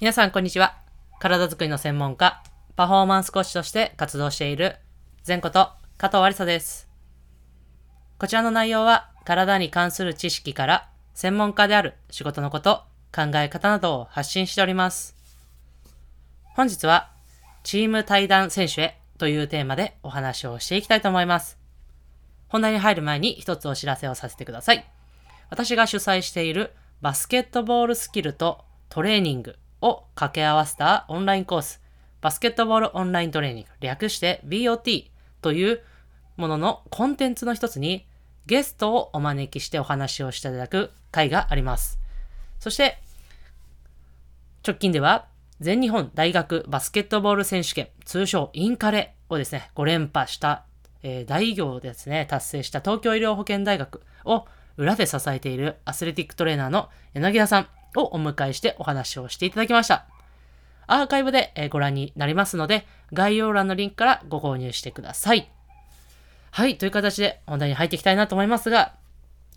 [0.00, 0.78] 皆さん、こんにちは。
[1.18, 2.42] 体づくりの専門家、
[2.74, 4.76] パフォーマンスコーチとして活動している、
[5.28, 6.88] 前こと加藤ありさです。
[8.18, 12.84] こちらの内容は、体に関する知識から、専門家である仕事のこと、
[13.14, 15.14] 考え方などを発信しております。
[16.54, 17.10] 本日は、
[17.62, 21.58] チーム対談選手へというテーマでお話をしていきたいと思います。
[22.48, 24.90] 本題に入る前に一つお知らせをさせてください。
[25.50, 26.72] 私が主催している
[27.02, 31.80] バスケットボールスキルとトレーニングを掛け合わせたオンラインコース、
[32.20, 35.80] バスケットボールオンライントレーニング、略して BOT という
[36.36, 38.06] もののコンテンツの一つに
[38.46, 41.98] ゲストをお招きしてお話をしていただく会があります。
[42.58, 42.98] そして、
[44.66, 45.26] 直近では
[45.60, 50.64] 全日本大学バスケットボール選手権、通称インカレをですね、5連覇した、
[51.02, 60.06] えー大偉業をですね、達成した東京医療保険大学を裏で支えているアスレティックトレーナーの柳田さんをお迎えしてお話をしていただきました。
[60.86, 65.50] アーカイブでご覧になりますので、概要欄のリンクからご購入してください。
[66.50, 68.94] はい、という形で本題に入っていきたいなと思いますが、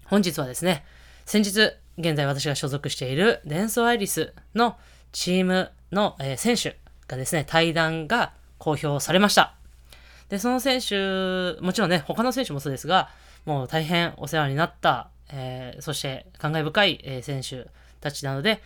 [0.05, 0.85] 本日はですね、
[1.25, 4.77] 先日、現在私が所属しているデンソーアイリスの
[5.11, 9.55] チームの、選手がですね、対談が公表されました。
[10.29, 13.09] で、その選手、もちろんね、他の選手もそうですが、
[13.45, 17.67] もう大変お世話になった、えーそして感慨深い、選手
[18.03, 18.61] たちなので、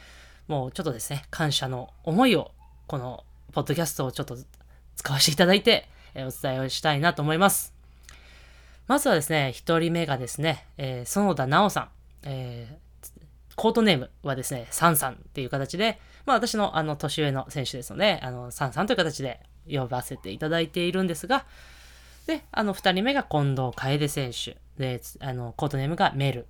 [0.47, 2.51] もうちょっとですね、感謝の思いを、
[2.87, 4.37] このポッドキャストをちょっと
[4.95, 7.73] 使わせていただいて、えーお伝えをしたいなと思います。
[8.87, 11.89] まずはですね、一人目がですね、えー園田直さん、
[12.23, 12.87] えー
[13.55, 21.43] コートネームはですね、サンさんっていう形で、まあ私のあの年上の選手ですので、あの、サンさんという形で呼ばせていただいているんですが、
[22.27, 24.57] で、あの、二人目が近藤楓選手。
[24.77, 26.45] で、あの、コートネームがメル。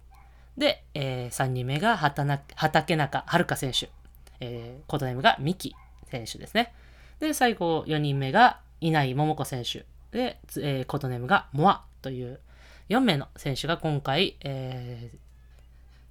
[0.58, 3.90] で、えー、三人目が畑中遥選手。
[4.40, 5.76] えー、コートネームが三木
[6.10, 6.74] 選手ですね。
[7.20, 9.86] で、最後、四人目が稲井桃子選手。
[10.12, 12.40] で、えーコートネームがモアという
[12.90, 15.18] 4名の選手が今回、えー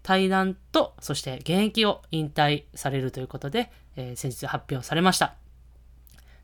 [0.03, 5.35] 対談と、そして現役を引退されるということで、えー先日発表されました。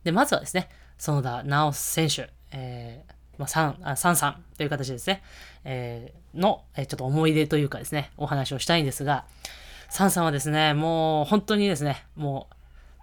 [0.04, 5.22] で、まずはですね、園田直選手、えーまあ、サン、あサンさんという形ですね、
[5.64, 9.24] えーの、えちょっと思い出というかですね、お話をしたいんですが、
[9.88, 12.54] サンさんはですね、もう本当にですね、もう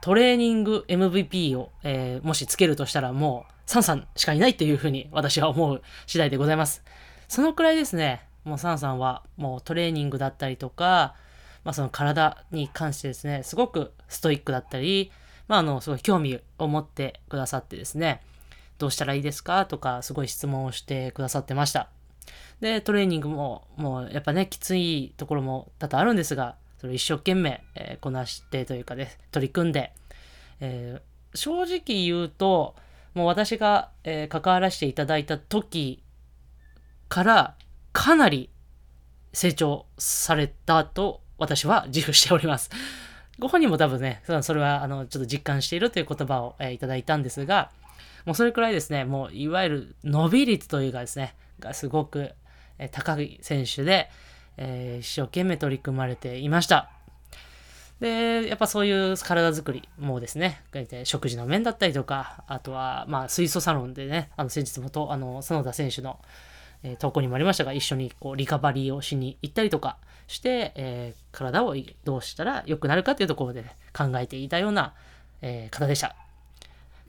[0.01, 6.83] トレーニング MVP を、えーもしつけるとしたらもうサンさんしかいないというふうに私は思う次第でございます。
[7.27, 11.15] そのくらいですね、もうサンさんはもうトレーニングだったりとか、
[11.63, 15.11] まあその体に関してですね、すごくストイックだったり、
[15.47, 18.21] まああの、すごい興味を持ってくださってですね、
[18.79, 19.67] どうしたらいいですか？
[19.67, 21.89] とか、すごい質問をしてくださってました。
[22.61, 29.93] で、トレーニングも、もうやっぱね、きついところも多々あるんですが、それ一生懸命、えーこなしてというかね、取り組んで、
[30.59, 31.01] えー
[31.35, 32.75] 正直言うと、
[33.13, 36.01] もう私が、えー関わらせていただいた時
[37.07, 37.55] から、
[37.91, 38.49] かなり
[39.33, 42.69] 成長されたと私は自負しております。
[43.39, 47.71] ご本人も多分ね、そそれはあのちょっと実感しているという言葉を、えーいただいたんですが、
[48.25, 52.31] もうそれくらいですね、もういわゆる伸び率というかですね、がすごく、
[52.91, 54.09] 高い選手で、
[54.57, 56.89] えー一生懸命取り組まれていました。
[57.99, 60.61] で、やっぱそういう体作りもですね、
[61.03, 66.19] 食事の面だったりとか、あとは、まあ、水素サロンでね、あの、先日もと、あの、園田選手の、
[66.83, 74.93] えー投稿にもありましたが、一緒にこうリカバリーをしに行ったりとかして、えー体をどうしたら良くなるかというところで、考えていたような、
[75.41, 76.15] え方でした。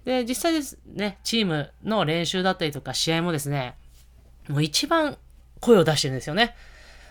[0.05, 3.77] で、実際ですね、チームの練習だったりとか、試合もですね、
[4.49, 5.19] もう一番
[5.61, 6.55] 声を出してるんですよね。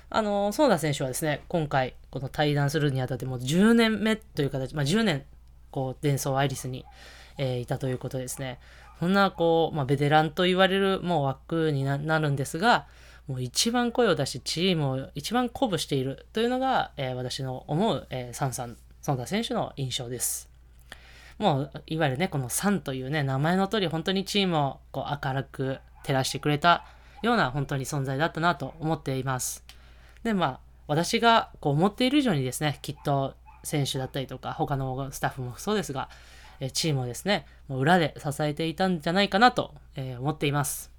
[0.09, 5.23] あの、園田選手はですね、今回、この対談するにあたってもう10年目という形、まあ10年、
[5.71, 6.85] こう、デンソーアイリスに、
[7.37, 8.59] えーいたということですね、
[8.99, 12.87] そんな、こう、まあ、ベテランと言われるもう枠にななるんですが、
[13.27, 20.48] もう一番声を出してチームを一番鼓舞しているというのが、えー私の思う、えーサンさん、園田選手の印象です。
[21.39, 26.85] もう、いわゆるね、このサンというね、名前の通り、本当にチームをこう明るく照らしてくれた
[27.23, 29.63] ような、本当に存在だったなと思っています。
[30.23, 36.09] で、まあ、私がこう思っている以上にですね、きっと選手だったりとか、他のスタッフもそうですが、
[36.73, 39.73] チームをですね、もう裏で支えていたんじゃないかなと、
[40.19, 40.91] 思っています。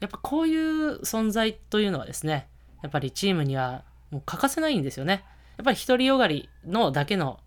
[0.00, 2.48] やっぱこういう存在というのはですね、
[2.82, 5.24] やっぱりチームにはもう欠かせないんですよね。
[5.58, 7.38] やっぱり独りよがりのだけの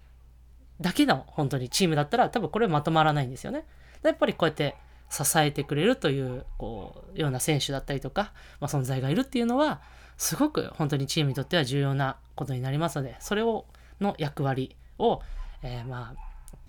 [0.83, 3.65] だけの本当にチームだったら多分これまとまらないんですよね。
[4.03, 4.75] やっぱりこうやって
[5.09, 9.81] 支えてくれるというこうような選手だったりとか、まあ、存在がいるっていうのは
[10.17, 13.65] すごく本当にチームにとっては重要なことになりますのでそれを
[14.01, 15.21] の役割を、
[15.61, 16.15] えー、ま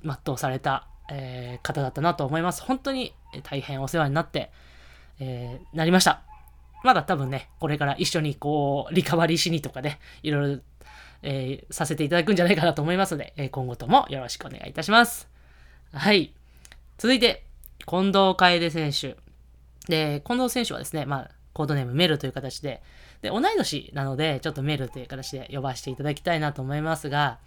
[0.06, 2.62] あ、全うされた、えー、方だったなと思います。
[2.62, 4.52] 本当に大変お世話になって、
[5.19, 6.22] えー、なりました。
[6.84, 10.60] まだ多分ね、これから一緒にこう、リカバリーしにとかね、いろいろ、
[11.26, 15.26] えー、させていただくんじゃないかなと思いますので、え今後ともよろしくお願いいたします。
[15.93, 16.35] はい。
[16.99, 17.44] 続いて、
[17.87, 19.17] 近藤楓選手。
[19.88, 22.82] で、近藤選手はですね、まあ、コードネームメルという形で、
[23.23, 27.38] で、同い年なので、ちょっとメルという形で呼ばせていただきたいなと思いますが、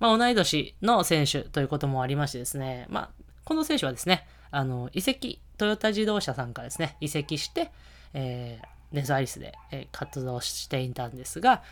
[0.00, 7.70] まあ、同い年の選手ということもありましてですね、まあ、近藤選手はですね、あの、移籍、トヨタ自動車さんからですね、移籍して、
[8.14, 11.62] えー、ネスアリスで、え、活動していたんですが、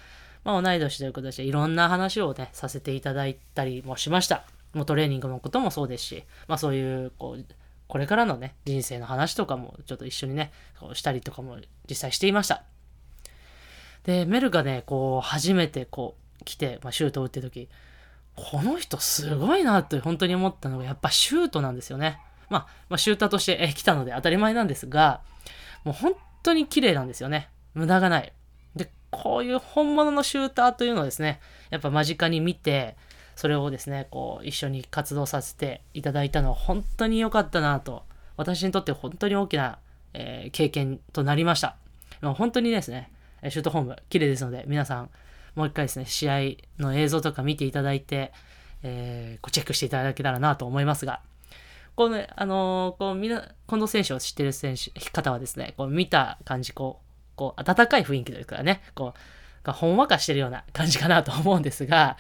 [0.47, 4.45] まあ、同い年ということでいろんな話をね、させていただいたりもしました。
[4.75, 7.45] もうトレーニングのこともそうですし、まあそういう、こう、
[7.89, 11.57] これからのね、人生の話とかもちょっと一緒にね、こうしたりとかも
[11.91, 12.63] 実際していました。
[14.05, 17.69] で、メルがね、こう、初めてこう、来て、まあ、シュートを打ってる時、
[18.37, 22.21] この人すごいなって本当に思ったのが、やっぱシュートなんですよね。
[22.51, 25.23] まあ、まあ、シューターとして来たので当たり前なんですが、
[25.83, 26.13] もう本
[26.45, 27.49] 当に綺麗なんですよね。
[27.75, 28.33] 無駄がない。
[29.23, 31.41] こういう本物のシューターというのをですね、
[31.71, 32.97] やっぱ間近に見て、
[33.35, 38.05] それをですね、こう、一緒に活動させていただいたのは本当に良かったなと、
[38.37, 39.79] 私にとって本当に大きな、
[40.13, 41.77] えー、経験となりました。
[42.21, 43.11] もう本当にですね、
[43.49, 45.11] シュートホーム、綺麗ですので、皆さん、
[45.55, 46.39] もう一回ですね、試合
[46.79, 48.33] の映像とか見ていただいて、
[48.83, 51.21] えー、チェックしていただけたらなと思いますが、
[51.95, 57.06] このね、あのー、こう、みな、近藤選手を知ってる選手、方はですね、こう、見た感じ、こう、
[57.37, 59.15] こう、温かい雰囲気というかね、こ
[59.67, 62.17] う、ほんわかしてるような感じかなと思うんですが、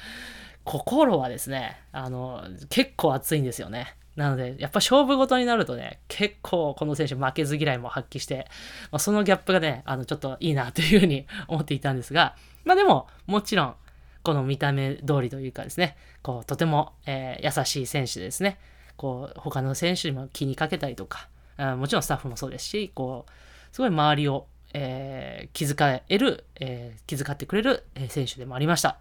[0.65, 3.97] 心はですね、あの、結構熱いんですよね。
[4.17, 8.49] なので、やっぱ勝負事になるとね、結構この選手負けず嫌いも発揮して、
[8.91, 12.35] まあ、そのギャップがね、あの、ちょっといいなというふうに 思っていたんですが、
[12.65, 13.75] まあでも、もちろん、
[14.23, 18.59] この見た目通りというかですね、こう、とても、えー、優しい選手ですね。
[18.97, 21.29] こう、他の選手にも気にかけたりとか、
[21.59, 24.47] あもちろんスタッフもそうですし、こう、すごい周りを、
[24.79, 28.99] えー、気遣える、えー、気遣ってくれる、選手でもありました。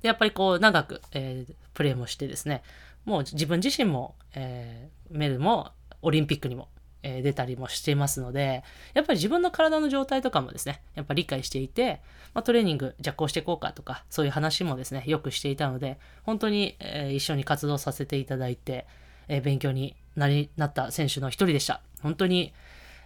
[0.00, 2.62] で、やっぱりこう、長く、えー、プレーもしてですね、
[3.04, 6.68] もう自分自身も、えー、メルもオリンピックにも、
[7.02, 12.00] えー、出たりもしていますので、やっぱり自分の体の状態とかもですね、やっぱ理解していて、
[12.32, 18.86] まあ、トレーニング、じゃあこうしていこうかとか、そういう話もですね、よくしていたので、本当に、えー、一緒に活動させていただいて、
[19.28, 21.82] えー、勉強になり、なった選手の一人でした。
[22.02, 22.54] 本当に、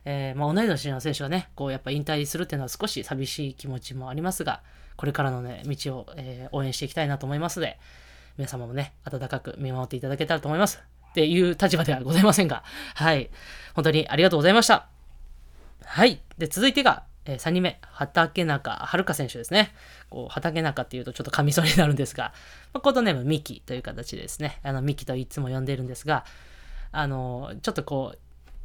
[0.05, 4.63] えー、まあ、同い年の選手はね、こうやっぱ引退するっていうのは少し寂しい気持ちもありますが、
[4.97, 7.79] これからのね、道を、えー、応援していきたいなと思いますので、
[8.37, 10.83] 皆様もね、温かく見守っていただけたらと思います。
[11.11, 12.65] っていう立場ではございませんが、
[12.95, 13.31] はい。
[13.75, 14.89] 本当にありがとうございました。
[15.85, 16.21] はい。
[16.39, 19.73] で、続いてが、えー、3人目、畑中遥選手ですね。
[20.11, 22.33] こう畑中っていうとちょっと噛みそうになるんですが、
[22.73, 26.25] まあ、コードネームミキという形ですね、あのミキといつも呼んでるんですが、
[26.93, 28.19] あのちょっとこう、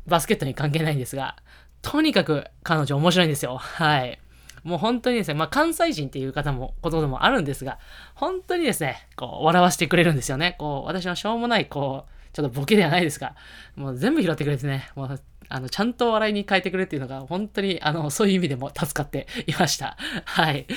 [0.07, 1.37] バスケットに関係ないんですが、
[1.81, 3.57] とにかく彼女面白いんですよ。
[3.57, 4.19] はい。
[4.63, 7.79] もう本当にですね、まあ、関西人っていう方も、ことでもあるんですが、
[8.13, 10.55] 本当にですね、こう、笑わせてくれるんですよね。
[10.59, 13.35] こう、私のしょうもない、こう、ちょっとボケではないですが、
[13.75, 19.95] もう全部拾ってくれてね、もう、あの、ちゃんと笑いに変えてくれっていうのが、本当に、あの、そういう意味でも助かっていました。
[20.25, 20.67] はい。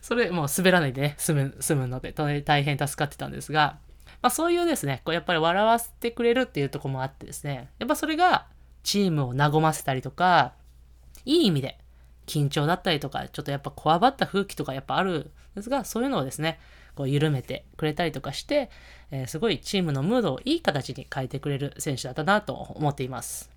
[0.00, 3.78] それ、もう滑らないでね、済む、済むので、大変助かってたんですが、
[4.22, 8.46] まあそういうですね、こうやっぱり笑わせてくれるっていうとこもあってですね、やっぱそれが
[8.88, 10.54] チームを和ませたりとか、
[11.26, 11.78] いい意味で
[12.24, 16.58] 緊張だったりとか、ちょっとやっぱこわばった空気とかやっぱあるんですが、そういうのをですね、
[16.94, 18.70] こう緩めてくれたりとかして、
[19.10, 23.50] えー、すごいチームのムードをいい形に変えてくれる選手だったなと思っています。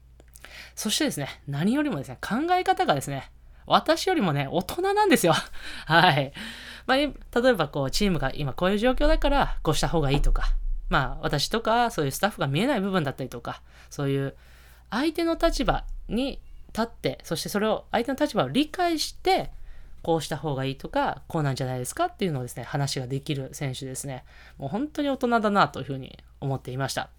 [0.75, 3.31] そしてですね、何よりもですね、考え方がですね、
[3.65, 5.33] 私よりもね、大人なんですよ。
[5.88, 6.33] はい。
[6.88, 10.43] まあ、例えばこう、チームが今こういう状況だから、こうした方がいいとか、
[10.89, 14.35] まあ、私とか、そういうスタッフが見えない部分だったりとか、そういう
[14.91, 19.50] 相手の立場に立って、そしてそれを、相手の立場を理解して、
[20.03, 24.24] こうした方がいいとか、こうなんじゃないですかっていうのをですね、話ができる選手ですね。
[24.57, 27.10] もう本当に大人だなというふうに思っていました。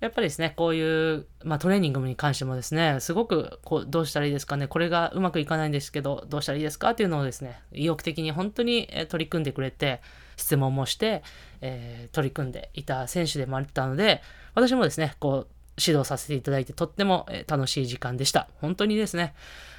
[0.00, 10.00] やっぱりですね、こういう、まあ、トレーニングに関してもですね、すごくこうどうしたらいいですかね、これがうまくいかないんですけど、どうしたらいいですかっていうのをですね、意欲的に本当に取り組んでくれて、
[10.36, 11.22] 質問もして、
[11.60, 14.22] えー、取り組んでいた選手でもあったので、
[14.54, 18.48] 私もですね、こう、指導させていただいてとっても、え楽しい時間でした。
[18.60, 19.34] 本当にですね、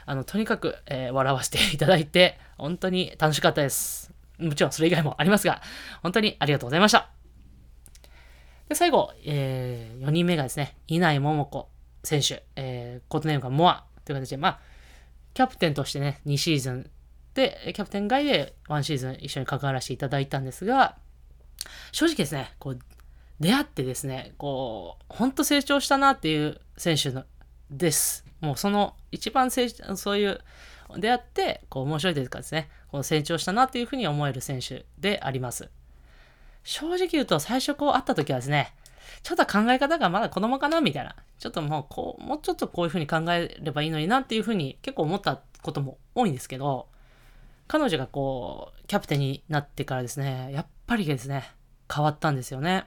[0.06, 4.12] あの、とにかく、えー、笑わせていただいて、本当に楽しかったです。
[4.40, 5.62] もちろんそれ以外もありますが、
[6.02, 7.10] 本当にありがとうございました。
[8.70, 11.70] で、最後、えー、4人目がですね、稲井桃子
[12.04, 14.60] 選手、えー、コートネームがモアという形で、まあ、
[15.34, 16.90] キャプテンとしてね、2シーズン
[17.34, 20.98] で、キャプテン外で1シーズン一緒に関わらせていただいたんですが、
[21.92, 22.80] 正直ですね、こう、
[23.40, 27.26] 出会ってですね、こう、ほんと成長したなっていう選手の
[27.70, 28.26] です。
[28.42, 30.42] もうその一番成長、そういう、
[30.98, 35.70] 出会って、こう面白いというかですね、この成長したなっていうふうに思える選手であります。
[36.64, 38.74] 正直言うと最初こう会った時はですね、
[39.24, 41.16] ちょっと考え方がまだ子供かなみたいな。
[41.40, 46.88] ちょっともうこう、もうちょっとこういうふうに考えればいいのになっていうふうに結構思ったことも多いんですけど、
[47.68, 51.50] 彼女がこう、キャプテンになってからですね、やっぱりですね、
[51.94, 52.86] 変わったんですよね。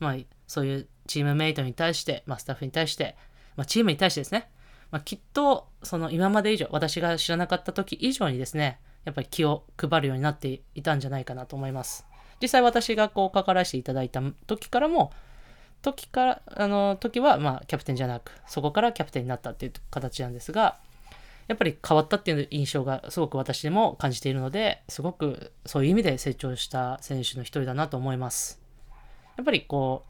[0.00, 0.16] まあ、
[0.46, 3.16] そういうチームメイトに対して、まあ、スタッフに対して、
[3.56, 4.50] まあ、チームに対してですね、
[4.90, 12.04] まあ、きっと、その今まで以上、私が知らなかった時以上にですね、やっぱり気を配るようになっていたんじゃないかなと思います。
[12.42, 15.12] 実際私がこう関わらせていただいた時からも、
[15.82, 20.78] 時から、あの、時は、まあ、キャプテンじゃなく、そこからキャプテンになったっていう形なんですが、
[21.48, 28.59] やっぱり変わったっていう印象がすごく私でも感じているので、すごくそういう意味で成長した選手の一人だなと思います。
[29.40, 30.04] やっぱりこ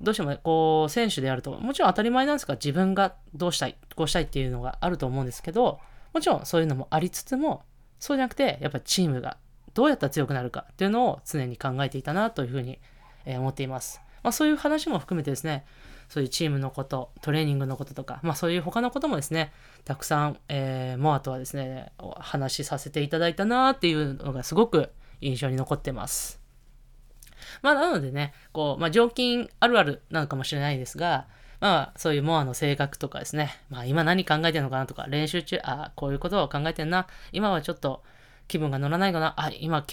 [0.00, 5.78] う、どうしてもこう、選手であると、もちろん当たり前なんですが、自分がどうしたい、こうしたいっていうのがあると思うんですけど、
[6.14, 7.62] もちろんそういうのもありつつも、
[7.98, 9.36] そうじゃなくて、やっぱりチームが
[9.74, 12.78] どうやったら強くなるかっていうのを常に考えていたなというふうに
[13.26, 14.00] 思っています。
[14.22, 15.66] まあ、そういう話も含めてですね、
[16.08, 19.52] そういうチームのこと、トレーニングのこととか、まあそういう他のこともですね、
[19.84, 26.39] たくさん、えー、モアとはですね、お話しさせていただいたなっていうのがすごく印象に残ってます。
[27.62, 31.26] まあなのでね、こう、まあ常勤あるあるなのかもしれないですが、
[31.60, 38.02] まあそういうモアの性格とかですね、まあ今何考えてるのかなとか、練習中、あこういうことを考えてんな、今はちょっと
[38.48, 39.84] 気分が乗らないかな、あ、今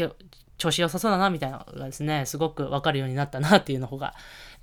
[0.57, 4.15] 調子良さそうだな、みたいなのがですね、すごくわかるようになったなっていうの方が、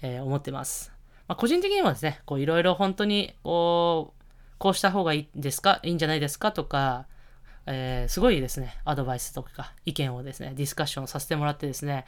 [0.02, 0.92] えー、思ってます。
[1.28, 4.24] まあ、個人的にはですね、こういろいろ本当に、こう、
[4.58, 5.80] こうした方がいいですか？
[5.82, 6.52] いいんじゃないですか？
[6.52, 7.06] とか、
[7.66, 12.04] えー、すごいですね、アドバイスとか意見をですね、ディスカッションさせてもらってですね、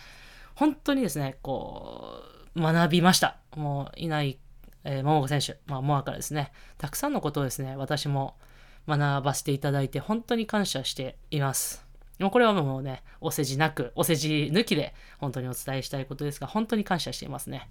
[0.56, 2.22] 本当にですね、こ
[2.54, 3.38] う、学びました。
[3.54, 4.38] もう、いない、
[4.84, 8.36] えー、桃子選手、まあ、モアからですね、たくさんのことをですね、私も
[8.88, 11.86] 学ばせていただいて、本当に感謝しています。
[12.18, 17.68] もうこれはもうね、お世辞なく、お世辞抜きで本当にお伝えしたいことですが、本当に感謝していますね。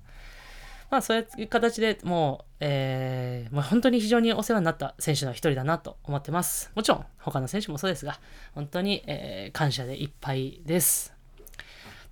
[0.92, 6.72] まあそういう形でもう、えー、もう本当に非常にお世話になった選手の一人だなと思ってます。
[6.76, 8.20] もちろん他の選手もそうですが、
[8.54, 11.15] 本当に、えー、感謝でいっぱいです。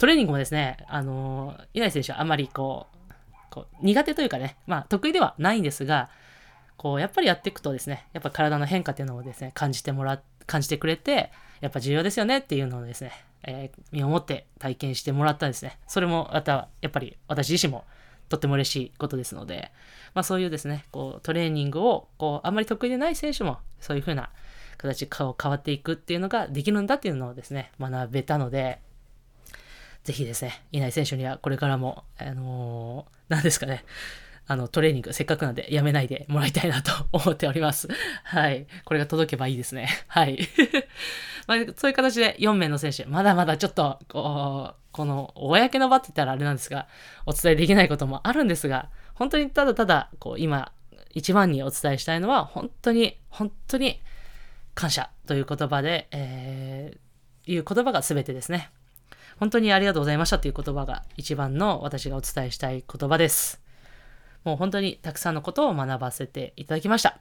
[0.04, 6.10] トレーニングもですね、あのー、稲井選手はあまりこう、こう苦手というかね、まあ得意ではないんですが、
[6.76, 11.32] こうやっぱりやっていくとですね、やっぱ体の変化っていうのをですね、感じてもら、感じてくれて、
[11.62, 15.80] やっぱ重要ですよねっていうのをですね、えー、身をもって体験してもらったんですね。
[15.88, 17.86] それもまた、やっぱり私自身も
[18.28, 19.72] とっても嬉しいことですので、
[20.14, 24.32] まあそういうですね、こうトレーニングを、こうあまり得意でない選手も、そういう風な
[24.76, 28.82] 形顔変わっていくっていうのができるんだっていうのをですね、学べたので、
[30.04, 33.86] ぜひですね、稲井選手にはこれからも、あのー、何ですかね、
[34.46, 37.88] あの、トレーニング、せっかくなんでやめないでもらいたいなと思っております。
[38.24, 38.68] はい。
[38.84, 39.88] これが届けばいいですね。
[40.08, 40.40] はい。
[41.48, 46.88] まあ、そういう形で4名の選手、まだまだちょっと、こう、この、公の場って言ったらあれなんですが、
[47.26, 50.74] お伝えできないこともあるんですが、本当にただただ、こう、今、
[51.12, 54.02] 一番にお伝えしたいのは、本当に、本当に、
[54.76, 58.72] 感謝という言葉で、えー、いう言葉が全てですね。
[59.38, 63.62] 本当にありがとうございましたという言葉が一番の私がお伝えしたい言葉です。
[64.44, 67.20] もう本当にたくさんのことを学ばせていただきました。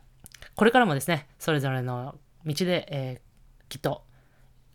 [0.54, 4.02] これからもですね、それぞれの道で、えー、きっと、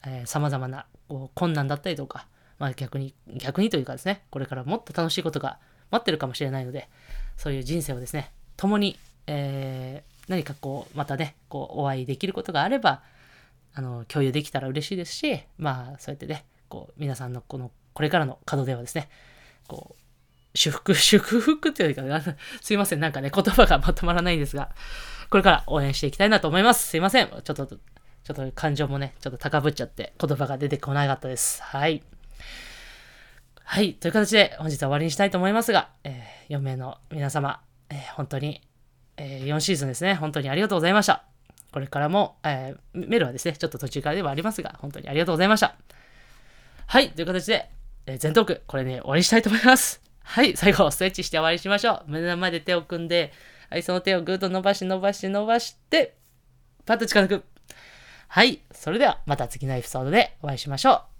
[0.06, 2.28] えー、様々なこう困難だったりとか、
[2.60, 5.60] まあ逆に、逆にというかですね、これからもっと楽しいことが
[5.92, 6.90] 待ってるかもしれないので、
[7.36, 13.02] そういう人生をですね、共に、えー、何かこう、またね、こう、お会いできることがあれば、
[13.74, 19.10] あの、共有できたら嬉しいですし、まあ、そうやってね、こう、皆さんのこの、これからの門出はですね、
[19.68, 22.22] こう、祝福、 祝福っていうか、
[22.62, 24.72] すいません、なんかね、言葉がまとまらないんですが、
[25.30, 26.88] これから応援していきたいなと思います。
[26.88, 27.28] すいません。
[27.28, 31.62] ちょっと、ちょっと感情もね、ちょっと高ぶっちゃって言葉が出てこなかったです。
[31.64, 32.04] はい。
[33.64, 33.94] はい。
[33.96, 38.62] という形で本日は終わりにしたいと思いますが、えー、4名の皆様、えー、本当に、
[39.18, 41.24] えー、4シーズンですね、本当にありがとうございました。
[41.72, 45.76] これからも、えー、メールはですね、ちょっと途中からではありますが、本当にありがとうございました。
[46.90, 47.12] はい。
[47.12, 47.70] という形で、
[48.06, 50.02] えー、全トーク、これね、終わりにしたいと思います。
[50.24, 52.04] はい、最後、ストレッチして終わりにしましょう。
[52.08, 53.34] 胸の前で手を組んで、
[53.70, 56.16] はい、その手をぐーっと伸ばし伸ばし伸ばして、
[56.86, 57.44] パッと近づく。
[58.30, 61.17] はい、それではまた次のエピソードでお会いしましょう。